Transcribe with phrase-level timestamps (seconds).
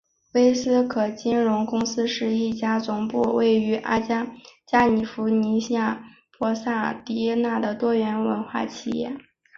[0.33, 3.79] 魏斯可金融公司是一家总部位于
[4.67, 5.93] 加尼福尼亚
[6.31, 9.17] 州帕萨迪纳的多元化金融企业。